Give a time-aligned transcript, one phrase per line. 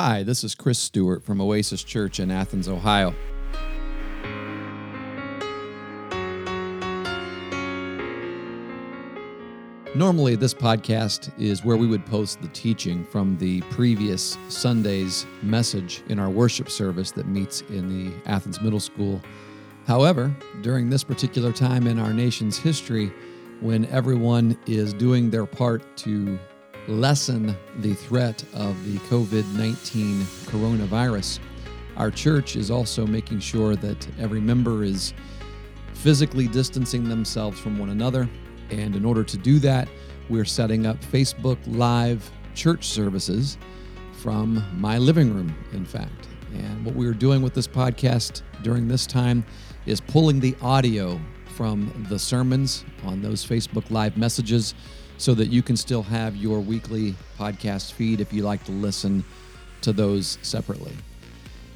[0.00, 3.12] Hi, this is Chris Stewart from Oasis Church in Athens, Ohio.
[9.96, 16.04] Normally, this podcast is where we would post the teaching from the previous Sunday's message
[16.08, 19.20] in our worship service that meets in the Athens Middle School.
[19.88, 23.12] However, during this particular time in our nation's history,
[23.60, 26.38] when everyone is doing their part to
[26.88, 31.38] lessen the threat of the COVID 19 coronavirus,
[31.96, 35.12] our church is also making sure that every member is
[35.92, 38.28] physically distancing themselves from one another.
[38.70, 39.88] And in order to do that,
[40.28, 43.58] we're setting up Facebook Live church services
[44.12, 46.28] from my living room, in fact.
[46.54, 49.44] And what we are doing with this podcast during this time
[49.86, 54.74] is pulling the audio from the sermons on those Facebook Live messages
[55.18, 59.24] so that you can still have your weekly podcast feed if you like to listen
[59.82, 60.92] to those separately.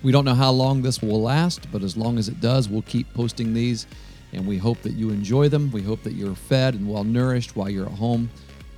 [0.02, 2.82] We don't know how long this will last, but as long as it does, we'll
[2.82, 3.86] keep posting these
[4.32, 5.70] and we hope that you enjoy them.
[5.70, 8.30] We hope that you're fed and well nourished while you're at home.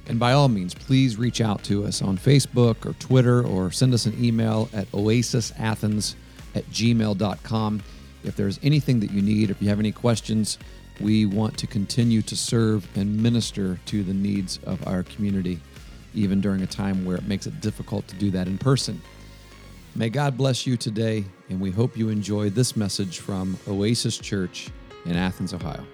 [0.07, 3.95] And by all means, please reach out to us on Facebook or Twitter or send
[3.95, 6.15] us an email at oasisathens
[6.55, 7.83] at gmail.com.
[8.23, 10.59] If there's anything that you need, if you have any questions,
[11.01, 15.61] we want to continue to serve and minister to the needs of our community,
[16.15, 19.01] even during a time where it makes it difficult to do that in person.
[19.97, 24.69] May God bless you today, and we hope you enjoy this message from Oasis Church
[25.05, 25.85] in Athens, Ohio.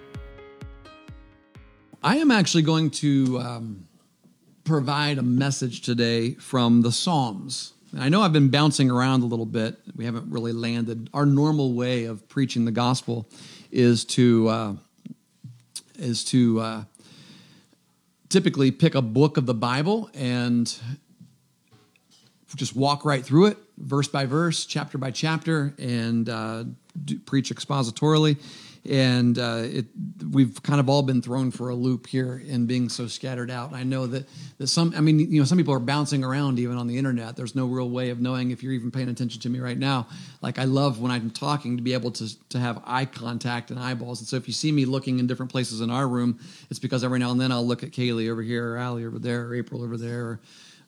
[2.03, 3.87] I am actually going to um,
[4.63, 7.73] provide a message today from the Psalms.
[7.99, 9.77] I know I've been bouncing around a little bit.
[9.95, 11.09] We haven't really landed.
[11.13, 13.27] Our normal way of preaching the gospel
[13.71, 14.73] is to uh,
[16.01, 16.83] is to uh,
[18.29, 20.73] typically pick a book of the Bible and
[22.55, 26.65] just walk right through it, verse by verse, chapter by chapter, and uh,
[27.05, 28.37] do, preach expositorily
[28.89, 29.85] and uh, it,
[30.31, 33.73] we've kind of all been thrown for a loop here in being so scattered out.
[33.73, 34.27] I know that,
[34.57, 37.35] that some, I mean, you know, some people are bouncing around even on the internet.
[37.35, 40.07] There's no real way of knowing if you're even paying attention to me right now.
[40.41, 43.79] Like I love when I'm talking to be able to to have eye contact and
[43.79, 44.19] eyeballs.
[44.19, 46.39] And so if you see me looking in different places in our room,
[46.69, 49.19] it's because every now and then I'll look at Kaylee over here, or Allie over
[49.19, 50.39] there, or April over there, or,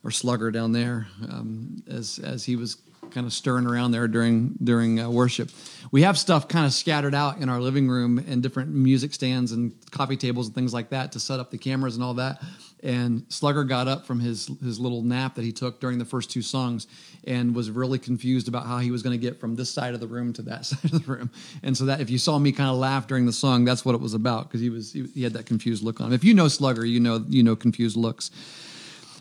[0.03, 2.77] or Slugger down there, um, as as he was
[3.13, 5.49] kind of stirring around there during during uh, worship.
[5.91, 9.51] We have stuff kind of scattered out in our living room and different music stands
[9.51, 12.41] and coffee tables and things like that to set up the cameras and all that.
[12.81, 16.31] And Slugger got up from his his little nap that he took during the first
[16.31, 16.87] two songs
[17.25, 19.99] and was really confused about how he was going to get from this side of
[19.99, 21.29] the room to that side of the room.
[21.61, 23.95] And so that if you saw me kind of laugh during the song, that's what
[23.95, 26.13] it was about because he was he, he had that confused look on him.
[26.13, 28.31] If you know Slugger, you know you know confused looks.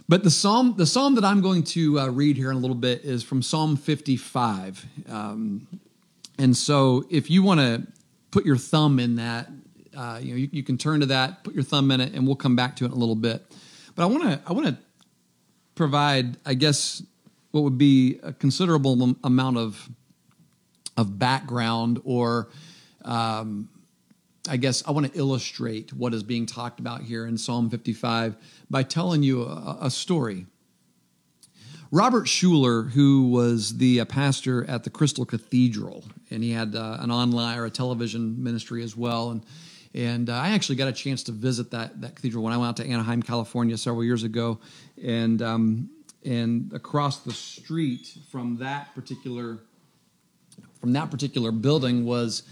[0.09, 2.77] But the psalm, the psalm that I'm going to uh, read here in a little
[2.77, 4.85] bit is from Psalm 55.
[5.09, 5.67] Um,
[6.39, 7.87] and so, if you want to
[8.31, 9.49] put your thumb in that,
[9.97, 12.27] uh, you know, you, you, can turn to that, put your thumb in it, and
[12.27, 13.45] we'll come back to it in a little bit.
[13.95, 14.79] But I want to, I want to
[15.75, 17.03] provide, I guess,
[17.53, 19.89] what would be a considerable amount of
[20.97, 22.49] of background or
[23.05, 23.69] um,
[24.49, 28.37] I guess I want to illustrate what is being talked about here in Psalm 55
[28.69, 30.47] by telling you a, a story.
[31.93, 36.97] Robert Schuller, who was the uh, pastor at the Crystal Cathedral, and he had uh,
[37.01, 39.45] an online or a television ministry as well, and
[39.95, 42.71] and uh, I actually got a chance to visit that that cathedral when I went
[42.71, 44.59] out to Anaheim, California, several years ago,
[45.05, 45.91] and um,
[46.25, 49.59] and across the street from that particular
[50.81, 52.43] from that particular building was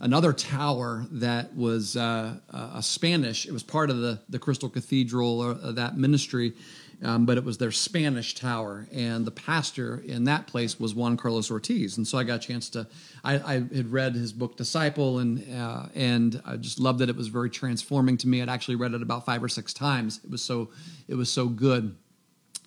[0.00, 3.46] another tower that was uh, a Spanish.
[3.46, 6.54] It was part of the the Crystal Cathedral or uh, that ministry,
[7.02, 8.86] um, but it was their Spanish tower.
[8.92, 11.96] And the pastor in that place was Juan Carlos Ortiz.
[11.96, 12.86] And so I got a chance to.
[13.22, 17.08] I, I had read his book Disciple, and uh, and I just loved it.
[17.08, 18.42] It was very transforming to me.
[18.42, 20.20] I'd actually read it about five or six times.
[20.24, 20.70] It was so
[21.08, 21.94] it was so good.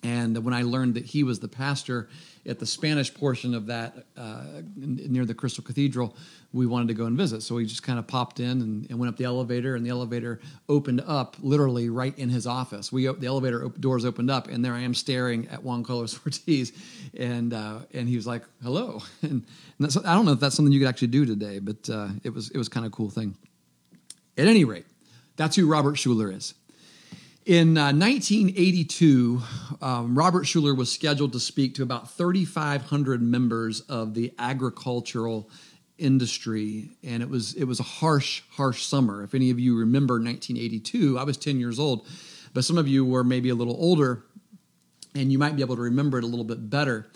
[0.04, 2.08] And when I learned that he was the pastor
[2.46, 4.42] at the Spanish portion of that uh,
[4.76, 6.14] near the Crystal Cathedral,
[6.52, 7.42] we wanted to go and visit.
[7.42, 9.88] So we just kind of popped in and, and, went up the elevator, and the
[9.88, 12.92] elevator opened up literally right in his office.
[12.92, 16.20] We the elevator op- doors opened up, and there I am staring at Juan Carlos
[16.24, 16.72] Ortiz,
[17.16, 19.42] and uh, and he was like, "Hello," and,
[19.78, 22.34] and I don't know if that's something you could actually do today, but uh, it
[22.34, 23.34] was it was kind of a cool thing.
[24.36, 24.86] At any rate,
[25.36, 26.52] that's who Robert Schuller is.
[27.46, 29.42] In uh, 1982,
[29.82, 35.50] um, Robert Schuller was scheduled to speak to about 3,500 members of the agricultural
[35.98, 39.22] industry, and it was it was a harsh, harsh summer.
[39.22, 42.06] If any of you remember 1982, I was 10 years old,
[42.54, 44.24] but some of you were maybe a little older,
[45.14, 47.08] and you might be able to remember it a little bit better.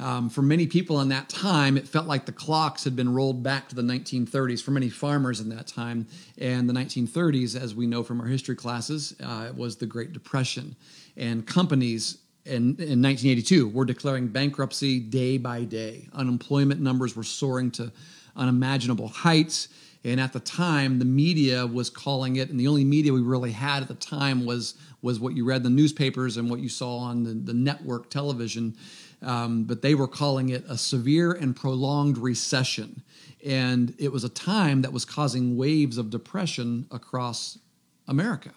[0.00, 3.42] Um, for many people in that time, it felt like the clocks had been rolled
[3.42, 6.06] back to the 1930s for many farmers in that time.
[6.38, 10.76] And the 1930s, as we know from our history classes, uh, was the Great Depression.
[11.16, 16.08] And companies in, in 1982 were declaring bankruptcy day by day.
[16.12, 17.90] Unemployment numbers were soaring to
[18.36, 19.68] unimaginable heights.
[20.04, 23.50] And at the time, the media was calling it, and the only media we really
[23.50, 26.68] had at the time was was what you read in the newspapers and what you
[26.68, 28.76] saw on the, the network television
[29.22, 33.02] um, but they were calling it a severe and prolonged recession.
[33.44, 37.58] And it was a time that was causing waves of depression across
[38.06, 38.50] America.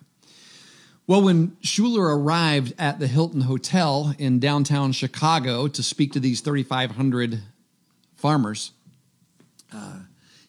[1.08, 6.42] Well, when Schuller arrived at the Hilton Hotel in downtown Chicago to speak to these
[6.42, 7.42] 3,500
[8.16, 8.72] farmers,
[9.74, 10.00] uh,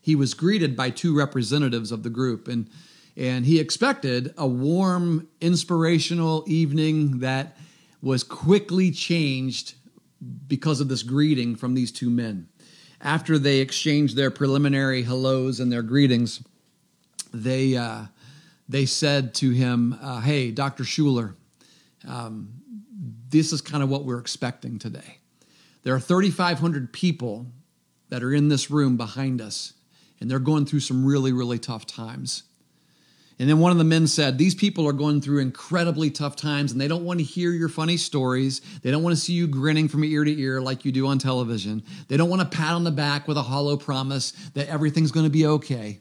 [0.00, 2.48] he was greeted by two representatives of the group.
[2.48, 2.68] And,
[3.16, 7.56] and he expected a warm, inspirational evening that
[8.02, 9.74] was quickly changed
[10.46, 12.48] because of this greeting from these two men.
[13.00, 16.42] After they exchanged their preliminary hellos and their greetings,
[17.32, 18.06] they uh,
[18.68, 20.84] they said to him, uh, "Hey, Dr.
[20.84, 21.34] Schuller,
[22.06, 22.62] um,
[23.28, 25.18] this is kind of what we're expecting today.
[25.82, 27.46] There are 3,500 people
[28.08, 29.72] that are in this room behind us,
[30.20, 32.44] and they're going through some really, really tough times.
[33.38, 36.72] And then one of the men said, These people are going through incredibly tough times
[36.72, 38.60] and they don't want to hear your funny stories.
[38.82, 41.18] They don't want to see you grinning from ear to ear like you do on
[41.18, 41.82] television.
[42.08, 45.26] They don't want to pat on the back with a hollow promise that everything's going
[45.26, 46.00] to be okay.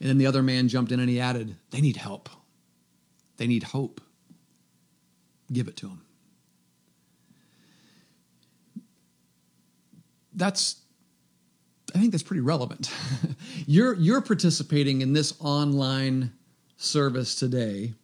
[0.00, 2.28] And then the other man jumped in and he added, They need help.
[3.36, 4.00] They need hope.
[5.52, 6.02] Give it to them.
[10.34, 10.81] That's
[11.94, 12.90] I think that's pretty relevant.
[13.66, 16.32] you're you're participating in this online
[16.76, 17.94] service today.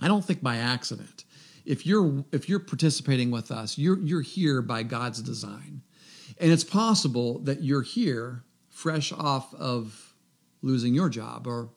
[0.00, 1.24] I don't think by accident.
[1.64, 5.82] If you're if you're participating with us, you're you're here by God's design.
[6.38, 10.14] And it's possible that you're here fresh off of
[10.62, 11.70] losing your job or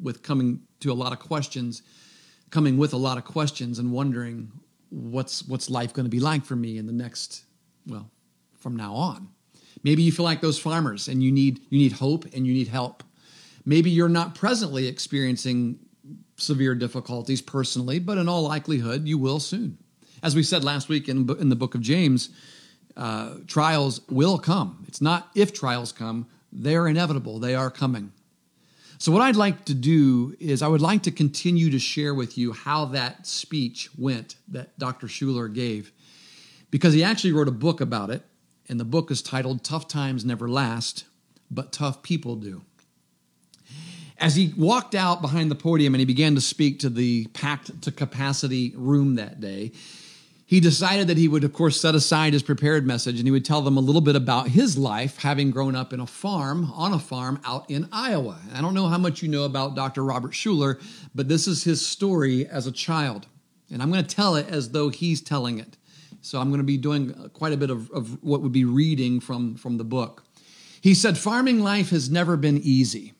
[0.00, 1.82] with coming to a lot of questions,
[2.50, 4.50] coming with a lot of questions and wondering
[4.90, 7.44] what's what's life going to be like for me in the next
[7.86, 8.10] well,
[8.58, 9.28] from now on.
[9.82, 12.68] Maybe you feel like those farmers and you need you need hope and you need
[12.68, 13.02] help.
[13.64, 15.78] Maybe you're not presently experiencing
[16.36, 19.78] severe difficulties personally, but in all likelihood you will soon.
[20.22, 22.30] As we said last week in, in the book of James,
[22.96, 24.84] uh, trials will come.
[24.86, 28.12] It's not if trials come, they're inevitable, they are coming.
[28.98, 32.38] So, what I'd like to do is, I would like to continue to share with
[32.38, 35.08] you how that speech went that Dr.
[35.08, 35.90] Schuller gave,
[36.70, 38.22] because he actually wrote a book about it
[38.72, 41.04] and the book is titled Tough Times Never Last,
[41.50, 42.62] but Tough People Do.
[44.16, 47.82] As he walked out behind the podium and he began to speak to the packed
[47.82, 49.72] to capacity room that day,
[50.46, 53.44] he decided that he would, of course, set aside his prepared message and he would
[53.44, 56.94] tell them a little bit about his life, having grown up in a farm, on
[56.94, 58.38] a farm out in Iowa.
[58.54, 60.02] I don't know how much you know about Dr.
[60.02, 60.82] Robert Schuller,
[61.14, 63.26] but this is his story as a child.
[63.70, 65.76] And I'm going to tell it as though he's telling it.
[66.22, 69.20] So I'm going to be doing quite a bit of, of what would be reading
[69.20, 70.24] from, from the book.
[70.80, 73.12] He said, Farming life has never been easy.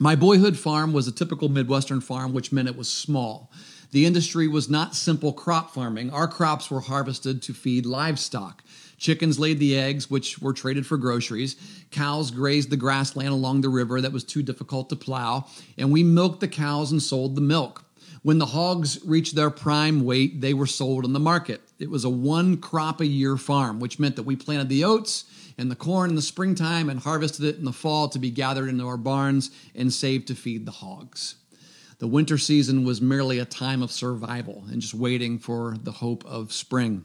[0.00, 3.52] My boyhood farm was a typical Midwestern farm, which meant it was small.
[3.92, 6.10] The industry was not simple crop farming.
[6.10, 8.64] Our crops were harvested to feed livestock.
[8.96, 11.56] Chickens laid the eggs, which were traded for groceries.
[11.90, 15.46] Cows grazed the grassland along the river that was too difficult to plow.
[15.76, 17.84] And we milked the cows and sold the milk.
[18.22, 21.60] When the hogs reached their prime weight, they were sold in the market.
[21.78, 25.24] It was a one crop a year farm, which meant that we planted the oats
[25.58, 28.68] and the corn in the springtime and harvested it in the fall to be gathered
[28.68, 31.36] into our barns and saved to feed the hogs.
[31.98, 36.24] The winter season was merely a time of survival and just waiting for the hope
[36.26, 37.04] of spring.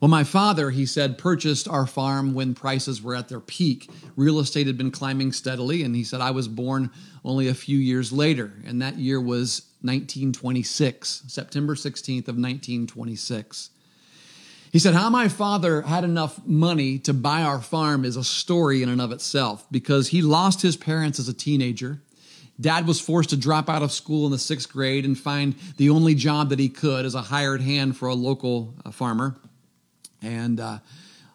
[0.00, 3.88] Well, my father, he said, purchased our farm when prices were at their peak.
[4.16, 6.90] Real estate had been climbing steadily, and he said, I was born
[7.24, 13.70] only a few years later, and that year was 1926, September 16th of 1926.
[14.72, 18.82] He said, How my father had enough money to buy our farm is a story
[18.82, 22.00] in and of itself because he lost his parents as a teenager.
[22.60, 25.90] Dad was forced to drop out of school in the sixth grade and find the
[25.90, 29.36] only job that he could as a hired hand for a local uh, farmer
[30.22, 30.78] and uh,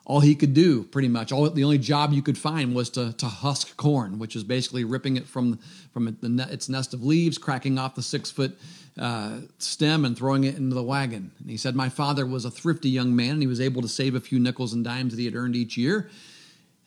[0.10, 1.32] all he could do pretty much.
[1.32, 4.84] All the only job you could find was to, to husk corn which is basically
[4.84, 5.60] ripping it from
[5.94, 8.58] from its nest of leaves cracking off the six foot
[8.98, 11.32] uh, stem and throwing it into the wagon.
[11.40, 13.88] And he said my father was a thrifty young man and he was able to
[13.88, 16.10] save a few nickels and dimes that he had earned each year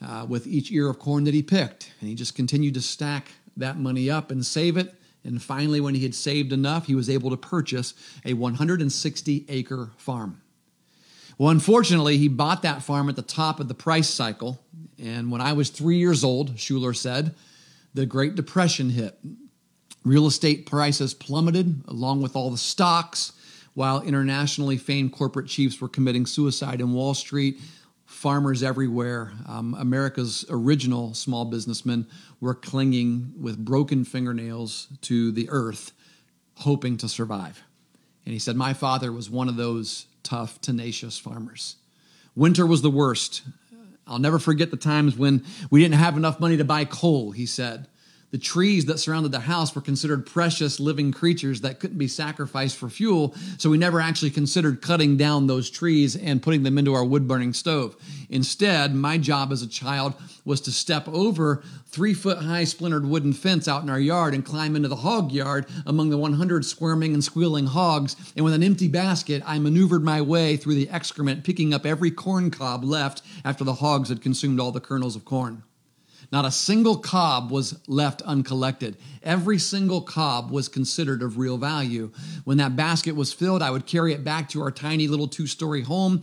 [0.05, 1.93] uh, with each ear of corn that he picked.
[2.01, 4.97] And he just continued to stack that money up and save it.
[5.25, 9.93] And finally when he had saved enough he was able to purchase a 160 acre
[9.97, 10.42] farm
[11.39, 14.61] Well, unfortunately, he bought that farm at the top of the price cycle.
[15.03, 17.35] And when I was three years old, Schuller said,
[17.95, 19.19] the Great Depression hit.
[20.05, 23.33] Real estate prices plummeted along with all the stocks,
[23.75, 27.61] while internationally famed corporate chiefs were committing suicide in Wall Street.
[28.05, 32.07] Farmers everywhere, um, America's original small businessmen,
[32.41, 35.93] were clinging with broken fingernails to the earth,
[36.57, 37.63] hoping to survive.
[38.25, 41.77] And he said, My father was one of those tough, tenacious farmers.
[42.35, 43.43] Winter was the worst.
[44.07, 47.47] I'll never forget the times when we didn't have enough money to buy coal, he
[47.47, 47.87] said.
[48.33, 52.79] The trees that surrounded the house were considered precious living creatures that couldn't be sacrificed
[52.79, 56.95] for fuel, so we never actually considered cutting down those trees and putting them into
[56.95, 57.95] our wood burning stove.
[58.31, 60.15] Instead, my job as a child
[60.47, 64.47] was to step over three foot high splintered wooden fence out in our yard and
[64.47, 68.17] climb into the hog yard among the 100 squirming and squealing hogs.
[68.35, 72.11] And with an empty basket, I maneuvered my way through the excrement, picking up every
[72.11, 75.65] corn cob left after the hogs had consumed all the kernels of corn.
[76.33, 78.97] Not a single cob was left uncollected.
[79.23, 82.11] Every single cob was considered of real value.
[82.45, 85.47] When that basket was filled, I would carry it back to our tiny little two
[85.47, 86.23] story home.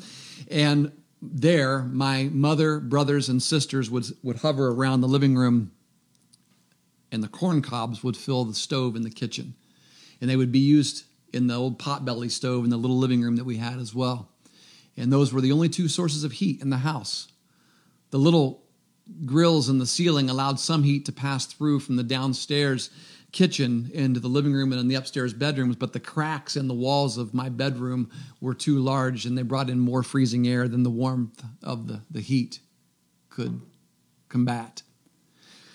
[0.49, 5.71] And there, my mother, brothers, and sisters would, would hover around the living room,
[7.11, 9.53] and the corn cobs would fill the stove in the kitchen.
[10.21, 13.35] And they would be used in the old potbelly stove in the little living room
[13.35, 14.29] that we had as well.
[14.97, 17.27] And those were the only two sources of heat in the house.
[18.11, 18.63] The little
[19.25, 22.89] grills in the ceiling allowed some heat to pass through from the downstairs
[23.31, 26.73] kitchen into the living room and in the upstairs bedrooms, but the cracks in the
[26.73, 28.09] walls of my bedroom
[28.41, 32.01] were too large and they brought in more freezing air than the warmth of the,
[32.09, 32.59] the heat
[33.29, 33.61] could
[34.27, 34.81] combat.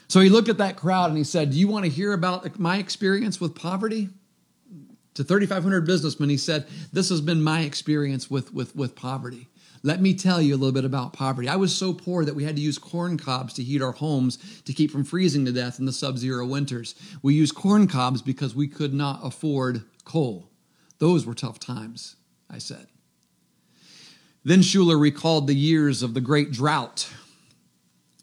[0.09, 2.59] So he looked at that crowd and he said, Do you want to hear about
[2.59, 4.11] my experience with poverty?
[5.14, 9.49] To 3,500 businessmen, he said, This has been my experience with, with, with poverty.
[9.87, 11.47] Let me tell you a little bit about poverty.
[11.47, 14.38] I was so poor that we had to use corn cobs to heat our homes
[14.62, 16.95] to keep from freezing to death in the sub zero winters.
[17.21, 20.49] We used corn cobs because we could not afford coal.
[21.00, 22.17] Those were tough times,
[22.49, 22.87] I said.
[24.43, 27.07] Then Schuller recalled the years of the great drought.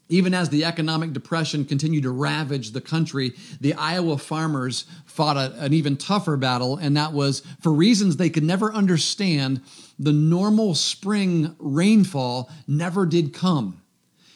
[0.08, 5.54] Even as the economic depression continued to ravage the country, the Iowa farmers fought a,
[5.58, 9.62] an even tougher battle, and that was for reasons they could never understand
[9.98, 13.80] the normal spring rainfall never did come.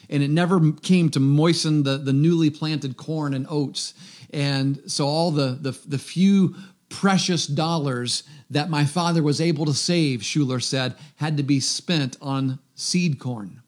[0.09, 3.93] And it never came to moisten the, the newly planted corn and oats.
[4.31, 6.55] And so all the, the, the few
[6.89, 12.17] precious dollars that my father was able to save, Schuller said, had to be spent
[12.21, 13.61] on seed corn.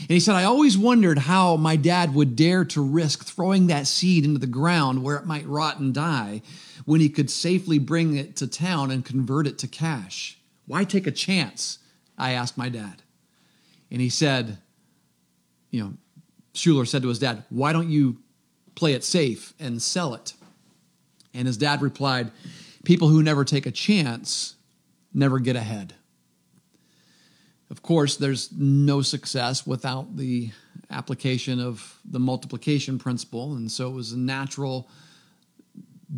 [0.00, 3.86] And he said, I always wondered how my dad would dare to risk throwing that
[3.86, 6.42] seed into the ground where it might rot and die
[6.84, 10.38] when he could safely bring it to town and convert it to cash.
[10.66, 11.78] Why take a chance?
[12.18, 13.02] I asked my dad.
[13.90, 14.58] And he said,
[15.70, 15.94] you know,
[16.54, 18.18] Schuller said to his dad, Why don't you
[18.74, 20.34] play it safe and sell it?
[21.34, 22.32] And his dad replied,
[22.84, 24.56] People who never take a chance
[25.12, 25.94] never get ahead.
[27.70, 30.50] Of course, there's no success without the
[30.90, 33.54] application of the multiplication principle.
[33.54, 34.88] And so it was a natural,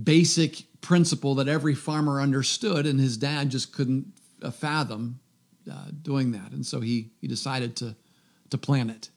[0.03, 4.13] basic principle that every farmer understood, and his dad just couldn't
[4.53, 5.21] fathom
[5.71, 6.53] uh, doing that.
[6.53, 7.97] And so he, he decided to,
[8.51, 9.09] to plan it.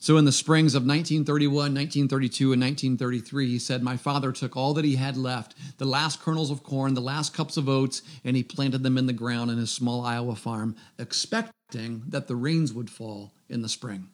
[0.00, 4.72] So in the springs of 1931, 1932, and 1933, he said, My father took all
[4.74, 8.36] that he had left, the last kernels of corn, the last cups of oats, and
[8.36, 12.72] he planted them in the ground in his small Iowa farm, expecting that the rains
[12.72, 14.08] would fall in the spring.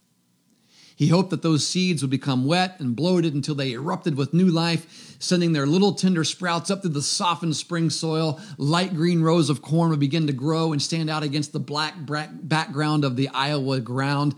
[0.96, 4.46] He hoped that those seeds would become wet and bloated until they erupted with new
[4.46, 8.40] life, sending their little tender sprouts up through the softened spring soil.
[8.58, 11.94] Light green rows of corn would begin to grow and stand out against the black
[11.98, 14.36] background of the Iowa ground.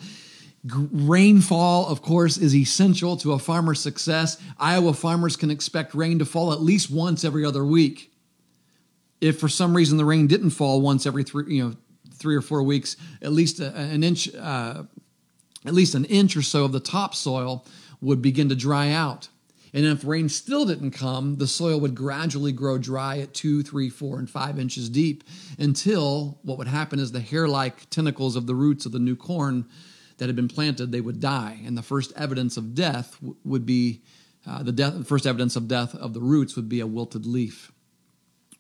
[0.75, 4.41] Rainfall, of course, is essential to a farmer's success.
[4.59, 8.13] Iowa farmers can expect rain to fall at least once every other week.
[9.21, 11.77] If for some reason the rain didn't fall once every three, you know,
[12.15, 14.85] three or four weeks, at least an inch, uh,
[15.65, 17.65] at least an inch or so of the topsoil
[18.01, 19.29] would begin to dry out.
[19.73, 23.91] And if rain still didn't come, the soil would gradually grow dry at two, three,
[23.91, 25.23] four, and five inches deep
[25.59, 29.17] until what would happen is the hair like tentacles of the roots of the new
[29.17, 29.67] corn
[30.19, 31.61] that had been planted, they would die.
[31.65, 34.03] And the first evidence of death would be
[34.47, 37.73] uh, the death, first evidence of death of the roots would be a wilted leaf.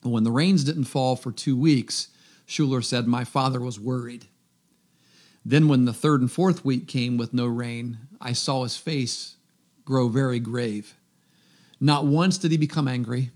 [0.02, 2.08] When the rains didn't fall for two weeks,
[2.46, 4.26] Schuller said, My father was worried.
[5.44, 9.36] Then, when the third and fourth week came with no rain, I saw his face
[9.84, 10.94] grow very grave.
[11.78, 13.30] Not once did he become angry.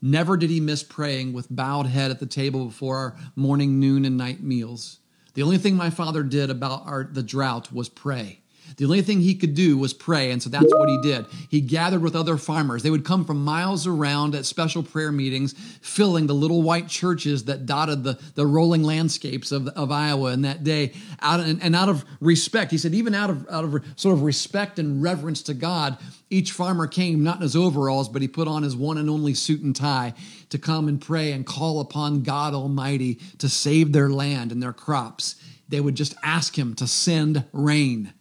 [0.00, 4.04] Never did he miss praying with bowed head at the table before our morning, noon,
[4.04, 5.00] and night meals.
[5.34, 8.43] The only thing my father did about our, the drought was pray.
[8.76, 11.26] The only thing he could do was pray, and so that's what he did.
[11.48, 12.82] He gathered with other farmers.
[12.82, 17.44] They would come from miles around at special prayer meetings, filling the little white churches
[17.44, 20.92] that dotted the, the rolling landscapes of, of Iowa in that day.
[21.20, 24.22] Out and, and out of respect, he said, even out of out of sort of
[24.22, 25.96] respect and reverence to God,
[26.30, 29.34] each farmer came not in his overalls, but he put on his one and only
[29.34, 30.14] suit and tie
[30.50, 34.72] to come and pray and call upon God Almighty to save their land and their
[34.72, 35.36] crops.
[35.68, 38.12] They would just ask him to send rain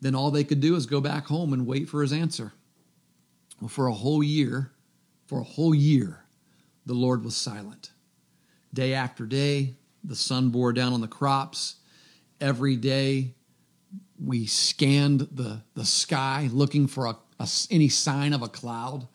[0.00, 2.52] then all they could do is go back home and wait for his answer.
[3.60, 4.72] Well, for a whole year,
[5.26, 6.24] for a whole year,
[6.86, 7.90] the Lord was silent.
[8.72, 11.76] Day after day, the sun bore down on the crops.
[12.40, 13.34] Every day,
[14.18, 19.06] we scanned the, the sky looking for a, a, any sign of a cloud.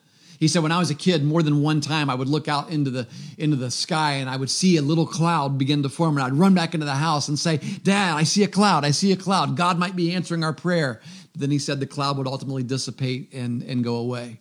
[0.46, 2.70] He said, when I was a kid, more than one time I would look out
[2.70, 3.08] into the
[3.40, 6.34] into the sky and I would see a little cloud begin to form, and I'd
[6.34, 9.16] run back into the house and say, Dad, I see a cloud, I see a
[9.16, 9.58] cloud.
[9.58, 11.02] God might be answering our prayer.
[11.32, 14.40] But then he said the cloud would ultimately dissipate and, and go away.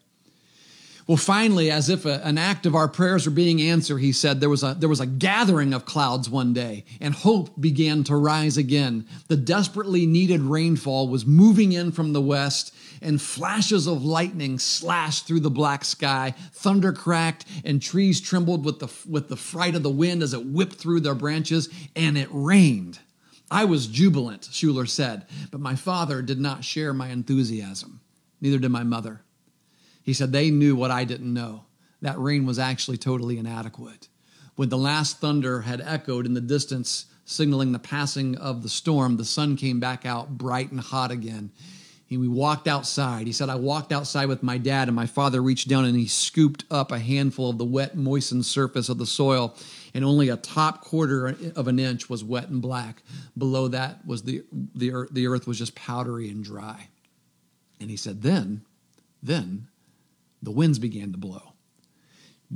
[1.06, 4.40] Well, finally, as if a, an act of our prayers were being answered, he said
[4.40, 8.16] there was, a, there was a gathering of clouds one day, and hope began to
[8.16, 9.06] rise again.
[9.28, 15.26] The desperately needed rainfall was moving in from the west, and flashes of lightning slashed
[15.26, 16.34] through the black sky.
[16.52, 20.46] Thunder cracked, and trees trembled with the, with the fright of the wind as it
[20.46, 22.99] whipped through their branches, and it rained.
[23.50, 28.00] I was jubilant, Schuller said, but my father did not share my enthusiasm.
[28.40, 29.20] Neither did my mother.
[30.04, 31.64] He said they knew what I didn't know.
[32.02, 34.08] That rain was actually totally inadequate.
[34.54, 39.16] When the last thunder had echoed in the distance, signaling the passing of the storm,
[39.16, 41.50] the sun came back out bright and hot again.
[42.11, 43.26] And we walked outside.
[43.26, 46.06] He said, I walked outside with my dad, and my father reached down and he
[46.06, 49.56] scooped up a handful of the wet, moistened surface of the soil,
[49.94, 53.02] and only a top quarter of an inch was wet and black.
[53.38, 54.44] Below that was the,
[54.75, 56.88] the, earth, the earth was just powdery and dry.
[57.81, 58.66] And he said, Then,
[59.22, 59.68] then
[60.44, 61.54] the winds began to blow.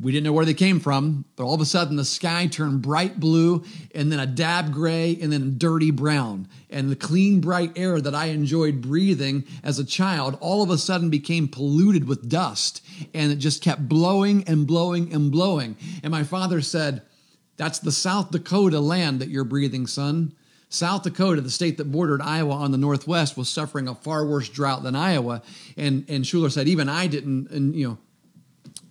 [0.00, 2.82] We didn't know where they came from, but all of a sudden the sky turned
[2.82, 6.46] bright blue and then a dab gray and then dirty brown.
[6.70, 10.78] And the clean, bright air that I enjoyed breathing as a child all of a
[10.78, 12.84] sudden became polluted with dust.
[13.12, 15.76] And it just kept blowing and blowing and blowing.
[16.02, 17.02] And my father said,
[17.56, 20.34] That's the South Dakota land that you're breathing, son.
[20.68, 24.48] South Dakota, the state that bordered Iowa on the northwest, was suffering a far worse
[24.48, 25.42] drought than Iowa.
[25.76, 27.98] And and Schuller said, even I didn't, and you know,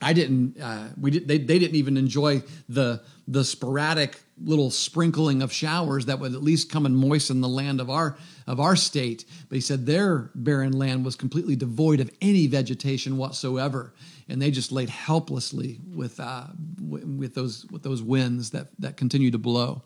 [0.02, 0.60] I didn't.
[0.60, 1.28] Uh, we did.
[1.28, 6.44] They, they didn't even enjoy the the sporadic little sprinkling of showers that would at
[6.44, 9.26] least come and moisten the land of our of our state.
[9.50, 13.94] But he said their barren land was completely devoid of any vegetation whatsoever,
[14.30, 16.46] and they just laid helplessly with uh,
[16.80, 19.82] with those with those winds that that continue to blow.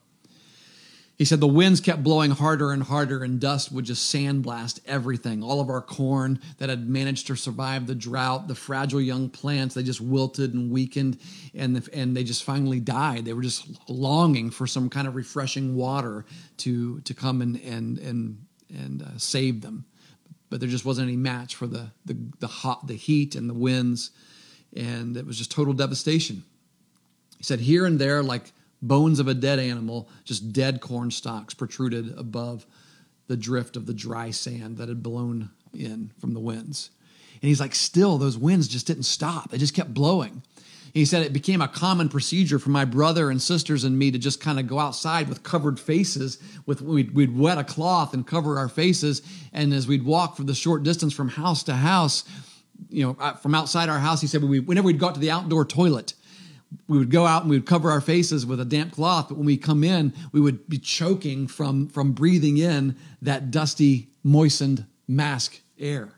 [1.18, 5.44] He said the winds kept blowing harder and harder, and dust would just sandblast everything.
[5.44, 9.76] All of our corn that had managed to survive the drought, the fragile young plants,
[9.76, 11.20] they just wilted and weakened,
[11.54, 13.26] and, and they just finally died.
[13.26, 16.26] They were just longing for some kind of refreshing water
[16.58, 19.86] to, to come and, and, and, and uh, save them.
[20.50, 23.54] But there just wasn't any match for the, the, the, hot, the heat and the
[23.54, 24.10] winds,
[24.76, 26.44] and it was just total devastation.
[27.38, 31.54] He said, here and there, like bones of a dead animal, just dead corn stalks
[31.54, 32.66] protruded above
[33.28, 36.90] the drift of the dry sand that had blown in from the winds.
[37.42, 39.50] And he's like, still, those winds just didn't stop.
[39.50, 40.44] They just kept blowing.
[40.94, 44.20] he said it became a common procedure for my brother and sisters and me to
[44.20, 46.38] just kind of go outside with covered faces.
[46.66, 49.22] With we'd, we'd wet a cloth and cover our faces,
[49.54, 52.26] and as we'd walk for the short distance from house to house,
[52.90, 55.32] you know, uh, from outside our house, he said, we, whenever we'd got to the
[55.32, 56.14] outdoor toilet,
[56.88, 59.30] we would go out and we would cover our faces with a damp cloth.
[59.30, 64.10] But when we come in we would be choking from from breathing in that dusty
[64.24, 66.04] moistened mask air.
[66.04, 66.12] And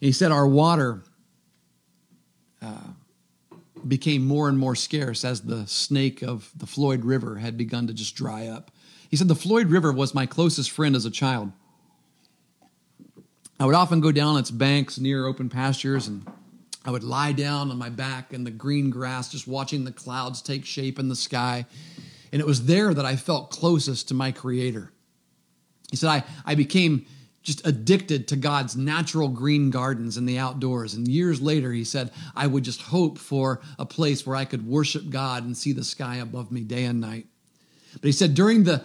[0.00, 1.02] he said our water
[2.60, 2.92] uh,
[3.86, 7.94] became more and more scarce as the snake of the floyd river had begun to
[7.94, 8.70] just dry up.
[9.08, 11.52] He said the floyd river was my closest friend as a child.
[13.60, 16.26] I would often go down its banks near open pastures and
[16.84, 20.42] I would lie down on my back in the green grass, just watching the clouds
[20.42, 21.66] take shape in the sky.
[22.32, 24.90] And it was there that I felt closest to my Creator.
[25.90, 27.06] He said, I, I became
[27.42, 30.94] just addicted to God's natural green gardens and the outdoors.
[30.94, 34.66] And years later, he said, I would just hope for a place where I could
[34.66, 37.26] worship God and see the sky above me day and night.
[37.94, 38.84] But he said, during the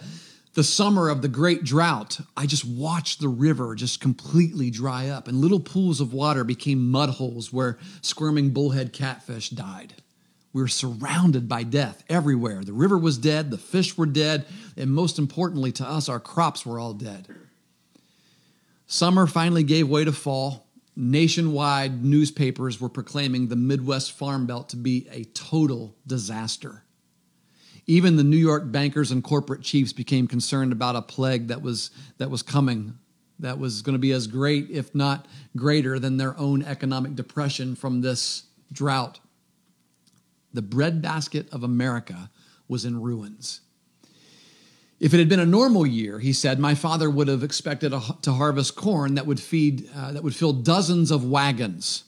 [0.58, 5.28] the summer of the great drought, I just watched the river just completely dry up,
[5.28, 9.94] and little pools of water became mud holes where squirming bullhead catfish died.
[10.52, 12.64] We were surrounded by death everywhere.
[12.64, 16.66] The river was dead, the fish were dead, and most importantly to us, our crops
[16.66, 17.28] were all dead.
[18.88, 20.66] Summer finally gave way to fall.
[20.96, 26.82] Nationwide newspapers were proclaiming the Midwest Farm Belt to be a total disaster.
[27.90, 31.90] Even the New York bankers and corporate chiefs became concerned about a plague that was,
[32.18, 32.98] that was coming,
[33.38, 37.74] that was going to be as great, if not greater, than their own economic depression
[37.74, 39.20] from this drought.
[40.52, 42.30] The breadbasket of America
[42.68, 43.62] was in ruins.
[45.00, 48.02] If it had been a normal year, he said, my father would have expected a,
[48.20, 52.04] to harvest corn that would feed uh, that would fill dozens of wagons.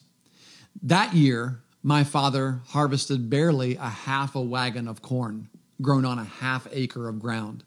[0.83, 5.49] That year, my father harvested barely a half a wagon of corn
[5.81, 7.65] grown on a half acre of ground.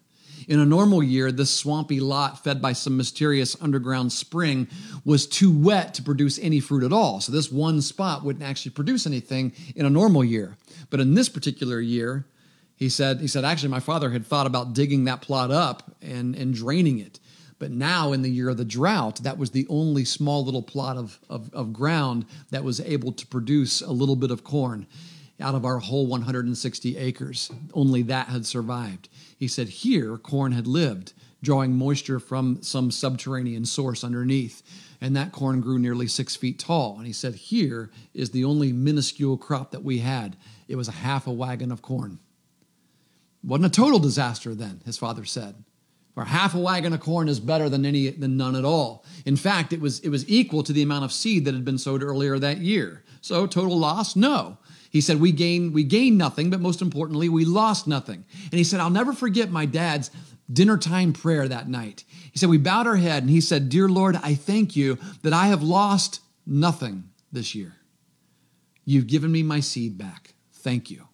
[0.48, 4.68] In a normal year, this swampy lot, fed by some mysterious underground spring,
[5.04, 7.20] was too wet to produce any fruit at all.
[7.20, 10.56] So, this one spot wouldn't actually produce anything in a normal year.
[10.90, 12.26] But in this particular year,
[12.76, 16.34] he said, he said, actually, my father had thought about digging that plot up and,
[16.34, 17.20] and draining it.
[17.58, 20.96] But now, in the year of the drought, that was the only small little plot
[20.96, 24.86] of, of, of ground that was able to produce a little bit of corn
[25.40, 27.50] out of our whole 160 acres.
[27.72, 29.08] Only that had survived.
[29.36, 34.62] He said, Here, corn had lived, drawing moisture from some subterranean source underneath.
[35.00, 36.96] And that corn grew nearly six feet tall.
[36.96, 40.36] And he said, Here is the only minuscule crop that we had.
[40.68, 42.20] It was a half a wagon of corn.
[43.42, 45.64] Wasn't a total disaster then, his father said.
[46.14, 49.04] For half a wagon of corn is better than any than none at all.
[49.26, 51.76] In fact, it was it was equal to the amount of seed that had been
[51.76, 53.02] sowed earlier that year.
[53.20, 54.14] So total loss?
[54.14, 54.58] No.
[54.94, 58.24] He said we gained we gained nothing, but most importantly, we lost nothing.
[58.44, 60.08] And he said, I'll never forget my dad's
[60.50, 62.04] dinner time prayer that night.
[62.30, 65.32] He said, We bowed our head and he said, Dear Lord, I thank you that
[65.32, 67.74] I have lost nothing this year.
[68.84, 70.34] You've given me my seed back.
[70.52, 71.08] Thank you.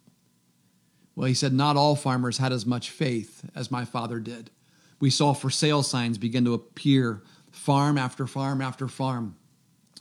[1.17, 4.51] Well, he said, not all farmers had as much faith as my father did.
[5.01, 9.37] We saw for sale signs begin to appear farm after farm after farm.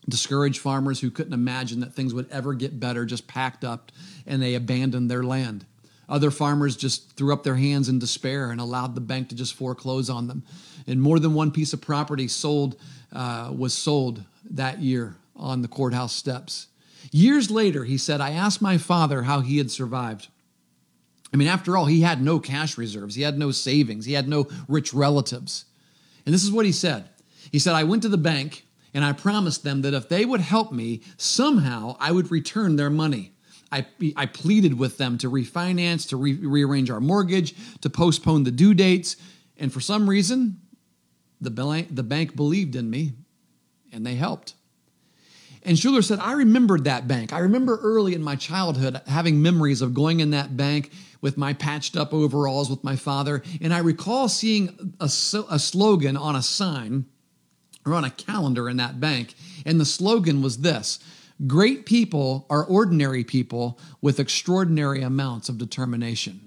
[0.10, 3.92] Discouraged farmers who couldn't imagine that things would ever get better just packed up
[4.26, 5.66] and they abandoned their land.
[6.10, 9.54] Other farmers just threw up their hands in despair and allowed the bank to just
[9.54, 10.44] foreclose on them.
[10.88, 12.76] And more than one piece of property sold
[13.14, 16.68] uh, was sold that year on the courthouse steps.
[17.12, 20.28] Years later, he said, I asked my father how he had survived.
[21.32, 24.28] I mean, after all, he had no cash reserves, he had no savings, he had
[24.28, 25.66] no rich relatives.
[26.26, 27.08] And this is what he said
[27.52, 30.42] He said, I went to the bank and I promised them that if they would
[30.42, 33.34] help me, somehow I would return their money.
[33.72, 38.52] I, I pleaded with them to refinance, to re- rearrange our mortgage, to postpone the
[38.52, 39.16] due dates.
[39.58, 40.60] And for some reason,
[41.40, 43.14] the bank, the bank believed in me
[43.92, 44.56] and they helped.
[45.64, 47.34] And Schuller said, I remembered that bank.
[47.34, 51.54] I remember early in my childhood having memories of going in that bank with my
[51.54, 53.44] patched up overalls with my father.
[53.62, 57.06] And I recall seeing a, a slogan on a sign
[57.86, 59.36] or on a calendar in that bank.
[59.66, 61.00] And the slogan was this
[61.48, 66.42] Great people are ordinary people with extraordinary amounts of determination.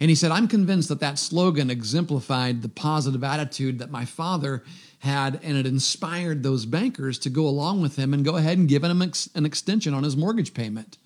[0.00, 4.62] And he said, I'm convinced that that slogan exemplified the positive attitude that my father
[5.00, 8.68] had, and it inspired those bankers to go along with him and go ahead and
[8.68, 10.98] give him an extension on his mortgage payment.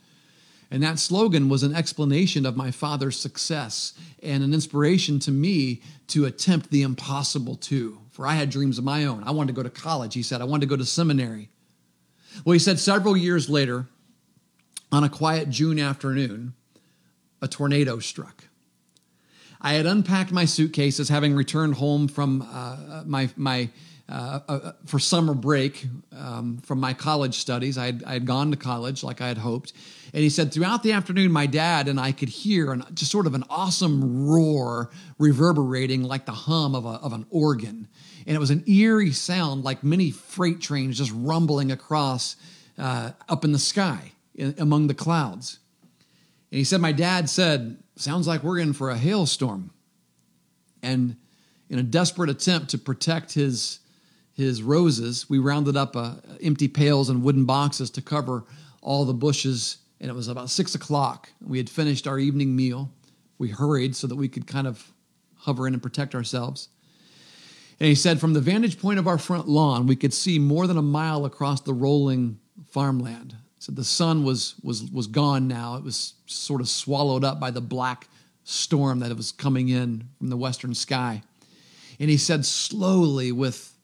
[0.70, 5.83] And that slogan was an explanation of my father's success and an inspiration to me
[6.09, 8.01] to attempt the impossible too.
[8.12, 9.25] For I had dreams of my own.
[9.25, 10.40] I wanted to go to college, he said.
[10.40, 11.48] I wanted to go to seminary.
[12.44, 13.87] Well, he said several years later,
[14.90, 16.55] on a quiet June afternoon,
[17.40, 18.44] a tornado struck.
[19.61, 23.70] I had unpacked my suitcases, having returned home from uh, my my
[24.09, 27.79] uh, uh, for summer break um, from my college studies.
[27.79, 29.72] I had, I had gone to college like I had hoped.
[30.12, 33.27] And he said, throughout the afternoon, my dad and I could hear an, just sort
[33.27, 37.88] of an awesome roar reverberating like the hum of, a, of an organ.
[38.26, 42.37] And it was an eerie sound like many freight trains just rumbling across
[42.78, 45.58] uh, up in the sky in, among the clouds.
[46.50, 49.70] And he said, My dad said, Sounds like we're in for a hailstorm.
[50.82, 51.16] And
[51.68, 53.80] in a desperate attempt to protect his
[54.35, 58.44] his roses, we rounded up uh, empty pails and wooden boxes to cover
[58.80, 59.76] all the bushes.
[60.00, 61.30] And it was about six o'clock.
[61.46, 62.90] We had finished our evening meal.
[63.38, 64.92] We hurried so that we could kind of
[65.37, 66.68] hover in and protect ourselves.
[67.82, 70.68] And he said, from the vantage point of our front lawn, we could see more
[70.68, 72.38] than a mile across the rolling
[72.70, 73.34] farmland.
[73.58, 75.74] So the sun was was was gone now.
[75.74, 78.06] It was sort of swallowed up by the black
[78.44, 81.24] storm that was coming in from the western sky.
[81.98, 83.76] And he said slowly with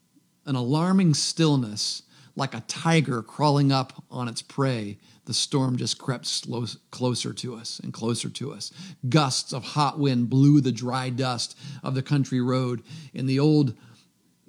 [0.46, 2.04] an alarming stillness,
[2.36, 7.56] like a tiger crawling up on its prey, the storm just crept slow, closer to
[7.56, 8.72] us and closer to us.
[9.08, 12.82] Gusts of hot wind blew the dry dust of the country road,
[13.12, 13.74] and the old,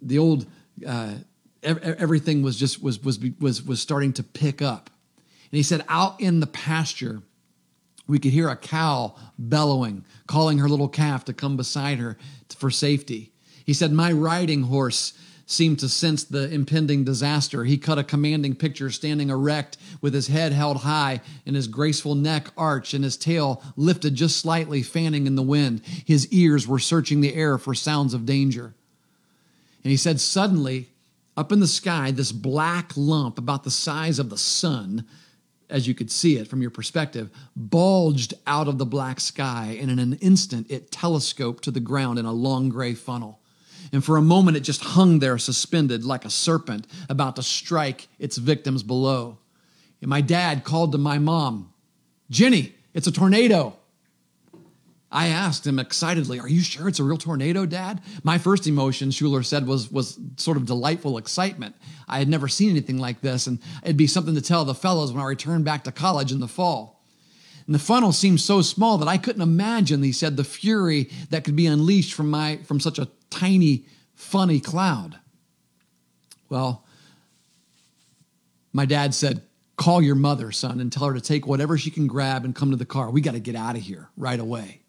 [0.02, 0.46] the old,
[0.86, 1.14] uh,
[1.64, 4.90] everything was just was was was was starting to pick up.
[5.52, 7.22] And he said, out in the pasture,
[8.08, 12.18] we could hear a cow bellowing, calling her little calf to come beside her
[12.56, 13.32] for safety.
[13.66, 15.14] He said, my riding horse
[15.48, 17.64] seemed to sense the impending disaster.
[17.64, 22.14] He cut a commanding picture standing erect with his head held high and his graceful
[22.14, 25.82] neck arched and his tail lifted just slightly, fanning in the wind.
[26.06, 28.76] His ears were searching the air for sounds of danger.
[29.84, 30.90] And he said, Suddenly,
[31.38, 35.06] up in the sky, this black lump about the size of the sun,
[35.70, 39.90] as you could see it from your perspective, bulged out of the black sky, and
[39.90, 43.40] in an instant it telescoped to the ground in a long gray funnel.
[43.94, 48.08] And for a moment, it just hung there suspended like a serpent about to strike
[48.20, 49.38] its victims below.
[50.02, 51.74] And my dad called to my mom,
[52.30, 53.79] Jenny, it's a tornado.
[55.12, 58.02] I asked him excitedly, Are you sure it's a real tornado, Dad?
[58.24, 61.76] My first emotion, Schuller said, was, was sort of delightful excitement.
[62.08, 65.12] I had never seen anything like this, and it'd be something to tell the fellows
[65.12, 67.04] when I returned back to college in the fall.
[67.66, 71.44] And the funnel seemed so small that I couldn't imagine, he said, the fury that
[71.44, 75.20] could be unleashed from, my, from such a tiny, funny cloud.
[76.50, 76.86] Well,
[78.74, 79.42] my dad said,
[79.76, 82.72] Call your mother, son, and tell her to take whatever she can grab and come
[82.72, 83.10] to the car.
[83.10, 84.82] We got to get out of here right away.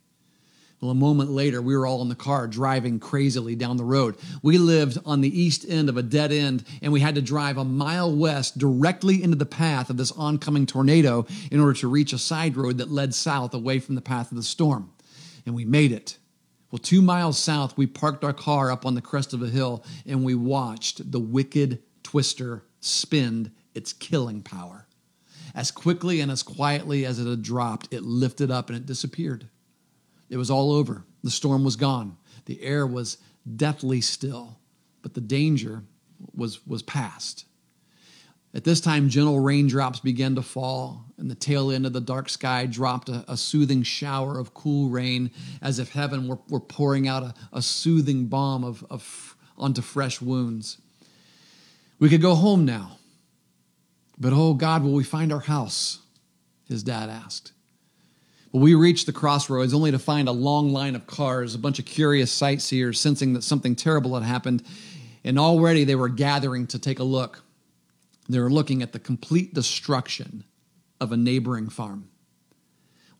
[0.80, 4.16] Well, a moment later, we were all in the car driving crazily down the road.
[4.42, 7.58] We lived on the east end of a dead end, and we had to drive
[7.58, 12.14] a mile west directly into the path of this oncoming tornado in order to reach
[12.14, 14.90] a side road that led south away from the path of the storm.
[15.44, 16.16] And we made it.
[16.70, 19.84] Well, two miles south, we parked our car up on the crest of a hill
[20.06, 24.86] and we watched the wicked twister spin its killing power.
[25.54, 29.49] As quickly and as quietly as it had dropped, it lifted up and it disappeared.
[30.30, 31.04] It was all over.
[31.22, 32.16] The storm was gone.
[32.46, 33.18] The air was
[33.56, 34.58] deathly still,
[35.02, 35.82] but the danger
[36.34, 37.44] was, was past.
[38.52, 42.28] At this time, gentle raindrops began to fall, and the tail end of the dark
[42.28, 45.30] sky dropped a, a soothing shower of cool rain
[45.62, 50.20] as if heaven were, were pouring out a, a soothing balm of, of, onto fresh
[50.20, 50.78] wounds.
[52.00, 52.98] We could go home now.
[54.18, 56.00] But oh God, will we find our house?
[56.66, 57.52] His dad asked.
[58.52, 61.84] We reached the crossroads only to find a long line of cars, a bunch of
[61.84, 64.64] curious sightseers sensing that something terrible had happened,
[65.22, 67.44] and already they were gathering to take a look.
[68.28, 70.44] They were looking at the complete destruction
[71.00, 72.08] of a neighboring farm.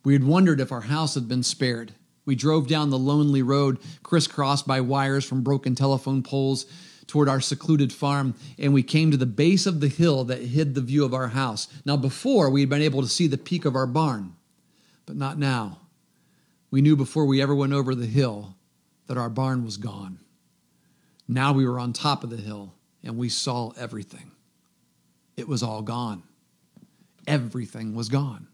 [0.03, 1.93] We had wondered if our house had been spared.
[2.25, 6.65] We drove down the lonely road, crisscrossed by wires from broken telephone poles
[7.07, 10.75] toward our secluded farm, and we came to the base of the hill that hid
[10.75, 11.67] the view of our house.
[11.85, 14.35] Now, before, we had been able to see the peak of our barn,
[15.05, 15.79] but not now.
[16.69, 18.55] We knew before we ever went over the hill
[19.07, 20.19] that our barn was gone.
[21.27, 24.31] Now we were on top of the hill, and we saw everything
[25.37, 26.23] it was all gone.
[27.25, 28.47] Everything was gone.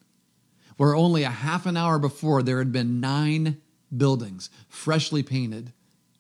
[0.78, 3.62] Where only a half an hour before there had been nine
[3.96, 5.74] buildings freshly painted,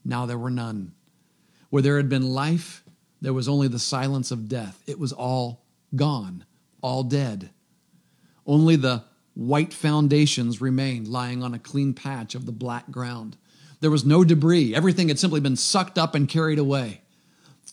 [0.04, 0.94] now there were none.
[1.70, 2.84] Where there had been life,
[3.22, 4.82] there was only the silence of death.
[4.88, 5.64] It was all
[5.96, 6.46] gone,
[6.82, 7.50] all dead.
[8.46, 9.04] Only the
[9.38, 13.38] white foundations remained lying on a clean patch of the black ground.
[13.80, 14.74] There was no debris.
[14.74, 17.02] Everything had simply been sucked up and carried away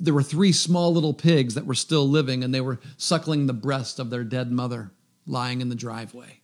[0.01, 3.53] there were three small little pigs that were still living, and they were suckling the
[3.53, 4.91] breast of their dead mother
[5.27, 6.41] lying in the driveway.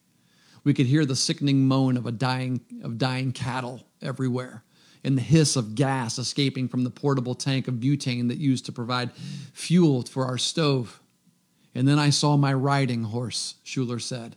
[0.62, 4.62] We could hear the sickening moan of a dying of dying cattle everywhere,
[5.02, 8.72] and the hiss of gas escaping from the portable tank of butane that used to
[8.72, 9.12] provide
[9.52, 11.00] fuel for our stove.
[11.74, 14.36] And then I saw my riding horse, Schuller said,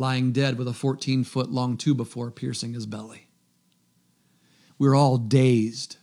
[0.00, 3.28] lying dead with a 14 foot long two before piercing his belly.
[4.78, 5.98] We were all dazed,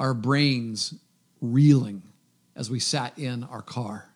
[0.00, 0.94] our brains
[1.42, 2.02] reeling
[2.56, 4.08] as we sat in our car.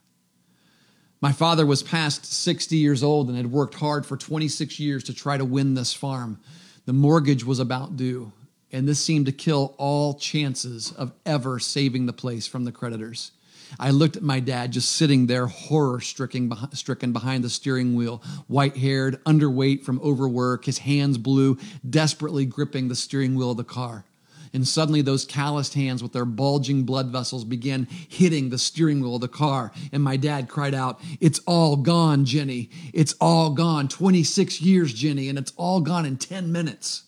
[1.20, 5.14] My father was past 60 years old and had worked hard for 26 years to
[5.14, 6.40] try to win this farm.
[6.86, 8.32] The mortgage was about due,
[8.72, 13.32] and this seemed to kill all chances of ever saving the place from the creditors.
[13.78, 18.76] I looked at my dad just sitting there, horror stricken behind the steering wheel, white
[18.76, 24.04] haired, underweight from overwork, his hands blue, desperately gripping the steering wheel of the car.
[24.52, 29.16] And suddenly, those calloused hands with their bulging blood vessels began hitting the steering wheel
[29.16, 29.72] of the car.
[29.92, 32.70] And my dad cried out, It's all gone, Jenny.
[32.94, 33.88] It's all gone.
[33.88, 37.04] 26 years, Jenny, and it's all gone in 10 minutes.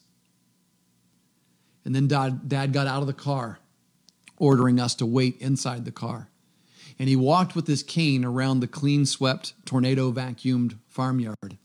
[1.85, 3.59] And then dad, dad got out of the car,
[4.37, 6.30] ordering us to wait inside the car.
[7.01, 11.57] And he walked with his cane around the clean swept, tornado vacuumed farmyard.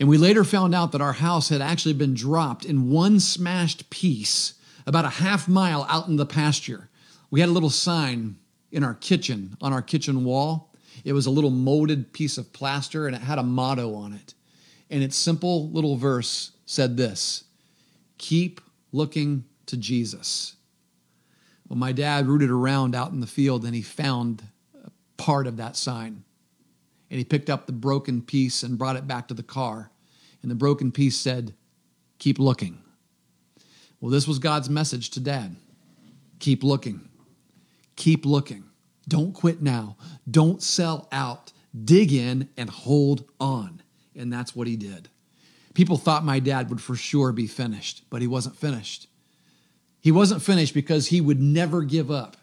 [0.00, 3.90] And we later found out that our house had actually been dropped in one smashed
[3.90, 4.54] piece
[4.86, 6.88] about a half mile out in the pasture.
[7.30, 8.36] We had a little sign
[8.70, 10.72] in our kitchen, on our kitchen wall.
[11.04, 14.32] It was a little molded piece of plaster and it had a motto on it.
[14.88, 17.44] And its simple little verse said this
[18.16, 20.56] Keep looking to Jesus.
[21.72, 24.42] Well, my dad rooted around out in the field and he found
[25.16, 26.22] part of that sign.
[27.08, 29.90] And he picked up the broken piece and brought it back to the car.
[30.42, 31.54] And the broken piece said,
[32.18, 32.82] Keep looking.
[34.02, 35.56] Well, this was God's message to dad
[36.38, 37.08] keep looking.
[37.96, 38.64] Keep looking.
[39.08, 39.96] Don't quit now.
[40.30, 41.52] Don't sell out.
[41.84, 43.80] Dig in and hold on.
[44.14, 45.08] And that's what he did.
[45.72, 49.06] People thought my dad would for sure be finished, but he wasn't finished.
[50.02, 52.36] He wasn't finished because he would never give up.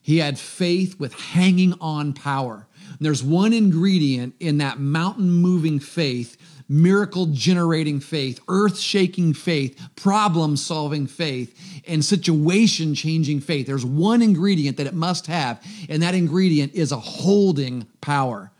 [0.00, 2.66] He had faith with hanging on power.
[2.88, 6.36] And there's one ingredient in that mountain moving faith,
[6.68, 13.66] miracle generating faith, earth shaking faith, problem solving faith, and situation changing faith.
[13.66, 18.52] There's one ingredient that it must have, and that ingredient is a holding power.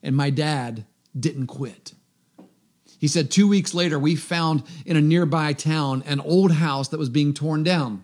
[0.00, 0.86] And my dad
[1.18, 1.92] didn't quit.
[2.98, 6.98] He said, two weeks later, we found in a nearby town an old house that
[6.98, 8.02] was being torn down.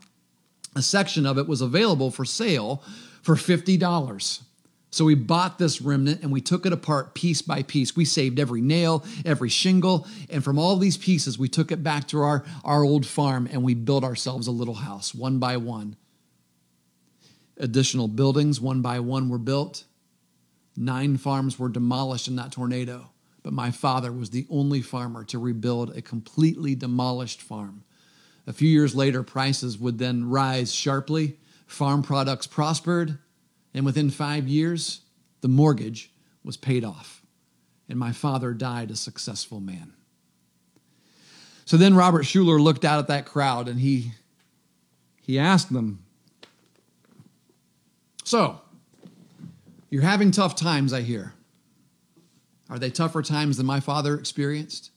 [0.76, 2.82] A section of it was available for sale
[3.22, 4.42] for $50.
[4.90, 7.96] So we bought this remnant and we took it apart piece by piece.
[7.96, 12.08] We saved every nail, every shingle, and from all these pieces, we took it back
[12.08, 15.96] to our, our old farm and we built ourselves a little house one by one.
[17.56, 19.84] Additional buildings, one by one, were built.
[20.76, 23.11] Nine farms were demolished in that tornado
[23.42, 27.84] but my father was the only farmer to rebuild a completely demolished farm.
[28.46, 33.18] A few years later, prices would then rise sharply, farm products prospered,
[33.74, 35.02] and within five years,
[35.40, 36.12] the mortgage
[36.44, 37.22] was paid off,
[37.88, 39.92] and my father died a successful man.
[41.64, 44.12] So then Robert Schuller looked out at that crowd and he,
[45.22, 46.04] he asked them,
[48.24, 48.60] So,
[49.88, 51.34] you're having tough times, I hear.
[52.72, 54.92] Are they tougher times than my father experienced?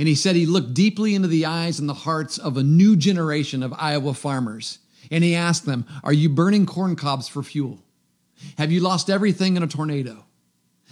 [0.00, 2.96] And he said he looked deeply into the eyes and the hearts of a new
[2.96, 4.80] generation of Iowa farmers.
[5.08, 7.84] And he asked them, Are you burning corn cobs for fuel?
[8.58, 10.24] Have you lost everything in a tornado?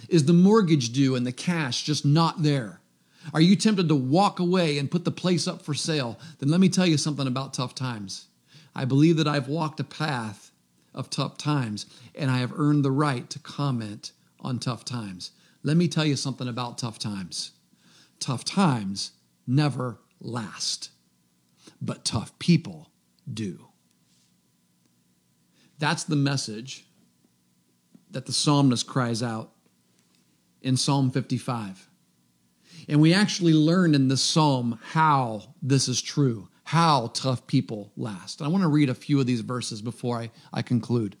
[0.07, 2.79] Is the mortgage due and the cash just not there?
[3.33, 6.17] Are you tempted to walk away and put the place up for sale?
[6.39, 8.27] Then let me tell you something about tough times.
[8.73, 10.51] I believe that I've walked a path
[10.93, 11.85] of tough times,
[12.15, 15.31] and I have earned the right to comment on tough times.
[15.65, 17.53] Let me tell you something about tough times.
[18.19, 19.13] Tough times
[19.47, 20.91] never last,
[21.81, 22.91] but tough people
[23.31, 23.65] do.
[25.79, 26.85] That's the message
[28.11, 29.53] that the psalmist cries out
[30.61, 31.89] in Psalm 55.
[32.87, 38.39] And we actually learn in this psalm how this is true, how tough people last.
[38.39, 41.17] And I want to read a few of these verses before I, I conclude.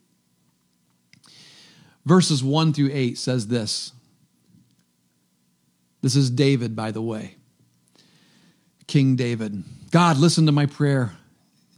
[2.05, 3.91] Verses 1 through 8 says this
[6.05, 7.35] this is David, by the way.
[8.85, 9.63] King David.
[9.89, 11.13] God, listen to my prayer.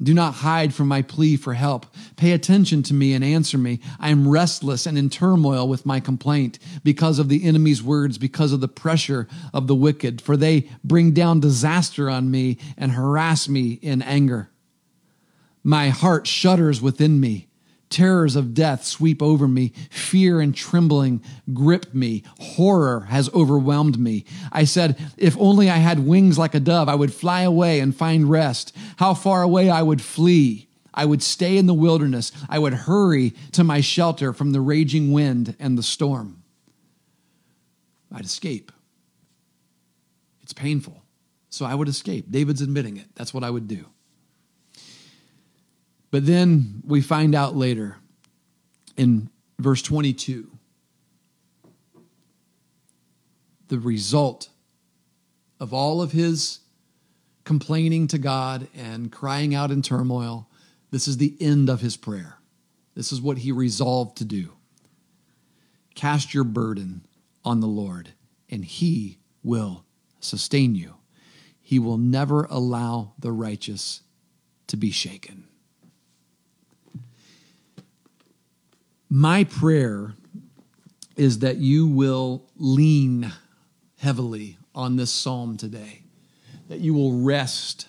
[0.04, 1.86] Do not hide from my plea for help.
[2.18, 3.80] Pay attention to me and answer me.
[4.02, 8.52] I am restless and in turmoil with my complaint because of the enemy's words, because
[8.52, 13.48] of the pressure of the wicked, for they bring down disaster on me and harass
[13.48, 14.50] me in anger.
[15.64, 17.47] My heart shudders within me.
[17.90, 19.72] Terrors of death sweep over me.
[19.90, 21.22] Fear and trembling
[21.54, 22.24] grip me.
[22.40, 24.26] Horror has overwhelmed me.
[24.52, 27.96] I said, If only I had wings like a dove, I would fly away and
[27.96, 28.76] find rest.
[28.98, 30.68] How far away I would flee.
[30.94, 32.32] I would stay in the wilderness.
[32.50, 36.44] I would hurry to my shelter from the raging wind and the storm.
[38.12, 38.72] I'd escape.
[40.42, 41.04] It's painful.
[41.50, 42.32] So I would escape.
[42.32, 43.08] David's admitting it.
[43.16, 43.86] That's what I would do.
[46.12, 47.98] But then we find out later
[48.96, 50.50] in verse 22
[53.68, 54.50] the result
[55.60, 56.60] of all of his
[57.44, 60.50] complaining to God and crying out in turmoil.
[60.92, 62.38] This is the end of his prayer.
[62.96, 64.54] This is what he resolved to do.
[65.96, 67.06] Cast your burden
[67.44, 68.10] on the Lord,
[68.50, 69.86] and he will
[70.20, 70.96] sustain you.
[71.62, 74.02] He will never allow the righteous
[74.68, 75.48] to be shaken.
[79.10, 80.14] My prayer
[81.16, 83.32] is that you will lean
[83.98, 86.02] heavily on this psalm today,
[86.68, 87.88] that you will rest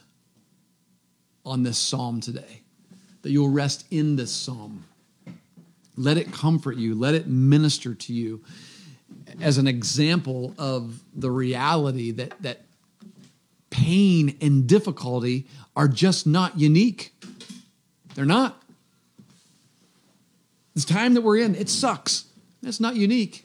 [1.44, 2.62] on this psalm today,
[3.22, 4.84] that you will rest in this psalm.
[5.96, 8.44] Let it comfort you, let it minister to you
[9.40, 12.60] as an example of the reality that, that
[13.70, 17.12] pain and difficulty are just not unique.
[18.14, 18.62] They're not.
[20.78, 22.26] This time that we're in, it sucks.
[22.62, 23.44] That's not unique.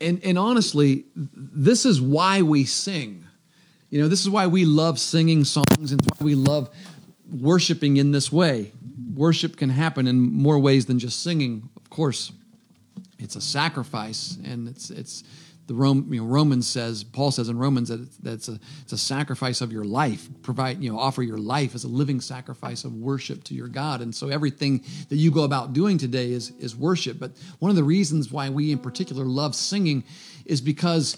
[0.00, 3.24] And, and honestly, this is why we sing.
[3.88, 6.70] You know, this is why we love singing songs and why we love
[7.30, 8.72] worshiping in this way.
[9.14, 12.32] Worship can happen in more ways than just singing, of course.
[13.20, 15.22] It's a sacrifice, and it's it's
[15.66, 18.60] the Rome, you know, Romans says, Paul says in Romans that it's, that it's a
[18.82, 20.28] it's a sacrifice of your life.
[20.42, 24.00] Provide, you know, offer your life as a living sacrifice of worship to your God.
[24.00, 27.18] And so everything that you go about doing today is is worship.
[27.18, 30.04] But one of the reasons why we in particular love singing
[30.44, 31.16] is because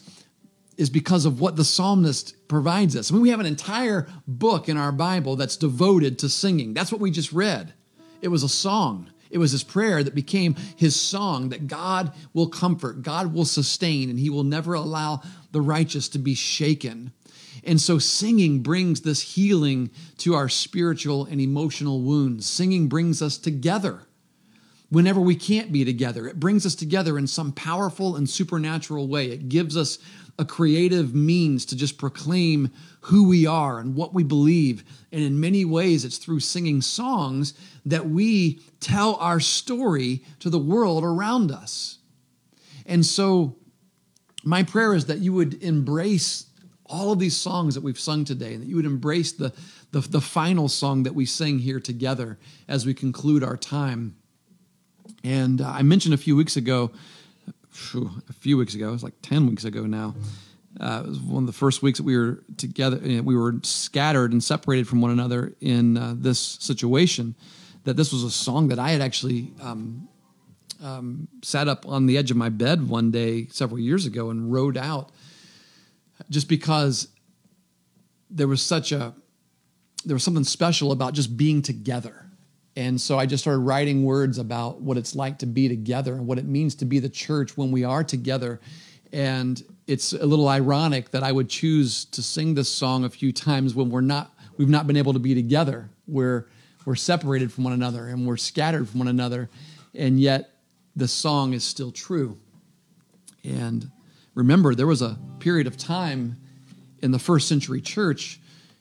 [0.79, 3.11] is because of what the psalmist provides us.
[3.11, 6.73] I mean, we have an entire book in our Bible that's devoted to singing.
[6.73, 7.75] That's what we just read.
[8.23, 9.11] It was a song.
[9.31, 14.11] It was his prayer that became his song that God will comfort, God will sustain,
[14.11, 15.23] and he will never allow
[15.53, 17.13] the righteous to be shaken.
[17.65, 22.47] And so, singing brings this healing to our spiritual and emotional wounds.
[22.47, 24.03] Singing brings us together
[24.91, 26.27] whenever we can't be together.
[26.27, 29.27] It brings us together in some powerful and supernatural way.
[29.27, 29.99] It gives us
[30.39, 32.71] a creative means to just proclaim
[33.03, 34.85] who we are and what we believe.
[35.11, 40.59] And in many ways, it's through singing songs that we tell our story to the
[40.59, 41.99] world around us.
[42.87, 43.57] And so,
[44.45, 46.47] my prayer is that you would embrace
[46.87, 49.53] all of these songs that we've sung today, and that you would embrace the,
[49.91, 54.17] the, the final song that we sing here together as we conclude our time.
[55.23, 56.93] And uh, I mentioned a few weeks ago
[58.29, 58.89] a few weeks ago.
[58.89, 60.15] It was like ten weeks ago now.
[60.79, 62.99] Uh, it was one of the first weeks that we were together.
[63.03, 67.35] You know, we were scattered and separated from one another in uh, this situation.
[67.85, 70.09] That this was a song that I had actually um,
[70.83, 74.53] um, sat up on the edge of my bed one day several years ago and
[74.53, 75.11] wrote out,
[76.29, 77.09] just because
[78.31, 79.15] there was such a
[80.05, 82.28] there was something special about just being together
[82.79, 86.29] and so I just started writing words about what it's like to be together and
[86.29, 88.61] what it means to be the church when we are together.
[89.13, 93.33] And it's a little ironic that I would choose to sing this song a few
[93.33, 95.91] times when we're not, we've not been able to be together.
[96.07, 96.47] We're,
[96.85, 99.51] we're separated from one another and we're scattered from one another.
[99.97, 100.53] And yet
[100.95, 102.39] the song is still true.
[103.43, 103.91] And
[104.37, 106.37] remember, there was a period of time
[107.03, 108.39] in the first century church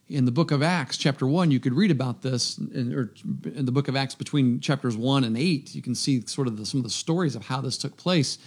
[0.09, 3.11] in the book of Acts, chapter 1, you could read about this, in, or
[3.43, 6.57] in the book of Acts between chapters 1 and 8, you can see sort of
[6.57, 8.37] the, some of the stories of how this took place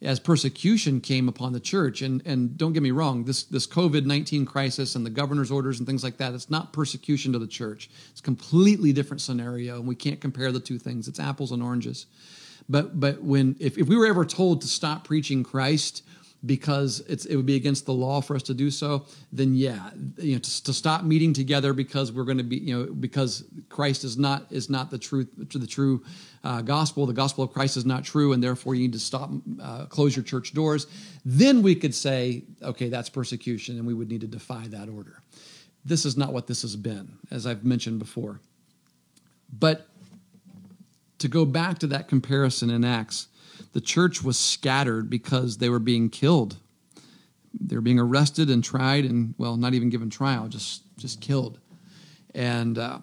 [0.00, 2.02] as persecution came upon the church.
[2.02, 5.78] And, and don't get me wrong, this, this COVID 19 crisis and the governor's orders
[5.78, 7.90] and things like that, it's not persecution to the church.
[8.10, 11.08] It's a completely different scenario, and we can't compare the two things.
[11.08, 12.06] It's apples and oranges.
[12.68, 16.04] But, but when, if, if we were ever told to stop preaching Christ,
[16.44, 20.32] because it would be against the law for us to do so, then yeah, you
[20.32, 24.02] know, to, to stop meeting together because we're going to be, you know, because Christ
[24.02, 26.02] is not is not the truth to the true
[26.42, 27.06] uh, gospel.
[27.06, 29.30] The gospel of Christ is not true, and therefore you need to stop,
[29.62, 30.88] uh, close your church doors.
[31.24, 35.22] Then we could say, okay, that's persecution, and we would need to defy that order.
[35.84, 38.40] This is not what this has been, as I've mentioned before.
[39.56, 39.86] But
[41.18, 43.28] to go back to that comparison in Acts
[43.72, 46.56] the church was scattered because they were being killed.
[47.58, 51.58] They were being arrested and tried, and well, not even given trial, just just killed.
[52.34, 52.98] And uh,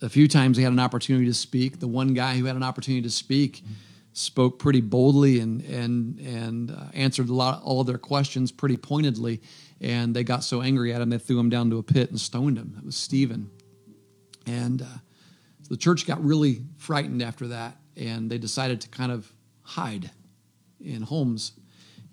[0.00, 1.80] a few times they had an opportunity to speak.
[1.80, 3.62] The one guy who had an opportunity to speak
[4.12, 8.76] spoke pretty boldly and and and uh, answered a lot all of their questions pretty
[8.76, 9.40] pointedly.
[9.82, 12.20] And they got so angry at him they threw him down to a pit and
[12.20, 12.74] stoned him.
[12.78, 13.50] It was Stephen.
[14.46, 14.86] And uh,
[15.70, 19.32] the church got really frightened after that and they decided to kind of
[19.62, 20.10] hide
[20.80, 21.52] in homes.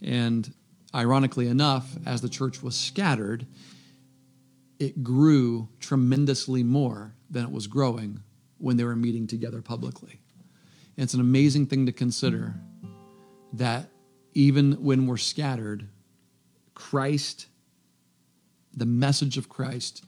[0.02, 0.54] And
[0.94, 3.48] ironically enough, as the church was scattered,
[4.80, 8.20] it grew tremendously more than it was growing
[8.58, 10.20] when they were meeting together publicly.
[10.98, 12.56] And it's an amazing thing to consider
[13.54, 13.90] that
[14.34, 15.88] even when we're scattered,
[16.74, 17.48] Christ,
[18.76, 20.04] the message of Christ,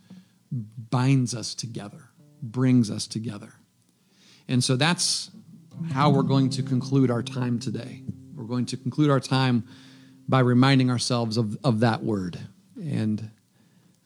[0.51, 2.09] binds us together,
[2.41, 3.53] brings us together.
[4.47, 5.31] And so that's
[5.91, 8.03] how we're going to conclude our time today.
[8.35, 9.67] We're going to conclude our time
[10.27, 12.39] by reminding ourselves of, of that word.
[12.75, 13.31] And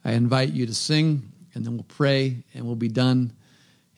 [0.06, 3.34] I invite you to sing, and then we'll pray, and we'll be done.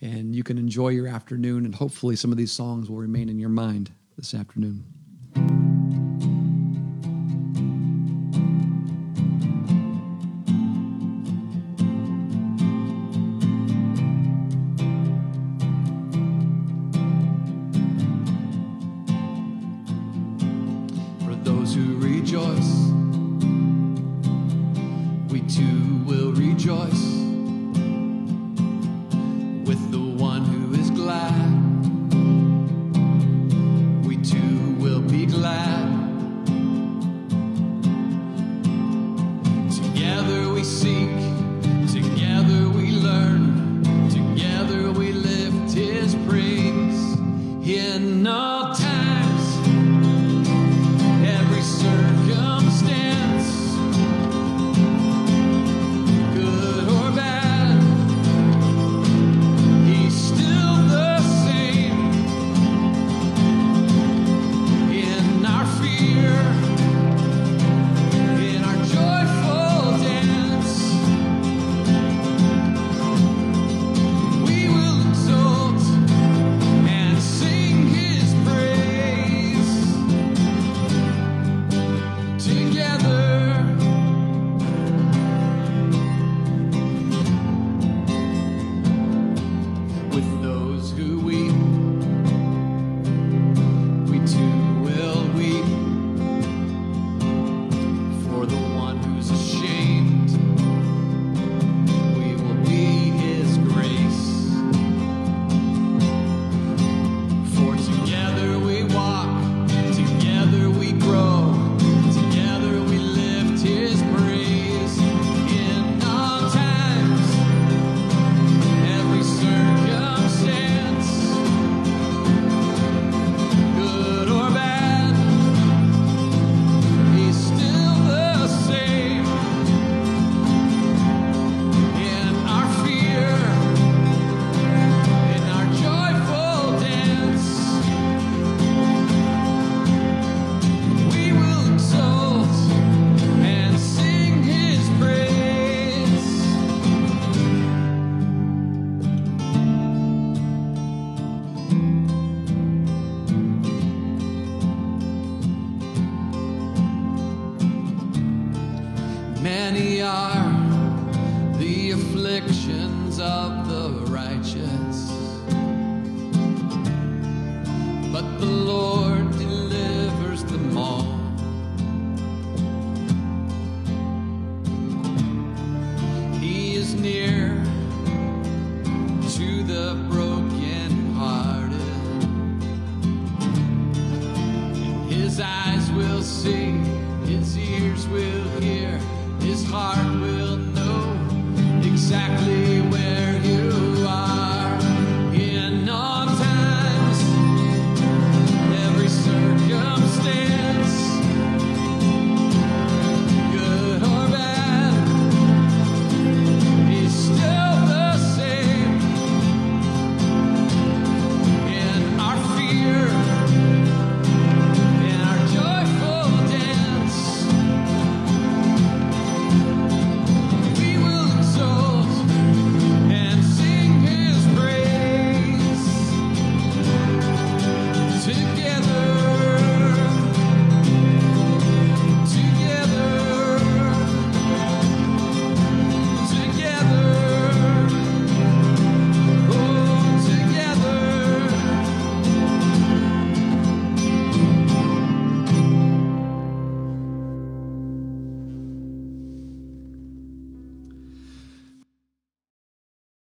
[0.02, 3.40] And you can enjoy your afternoon, and hopefully, some of these songs will remain in
[3.40, 4.84] your mind this afternoon.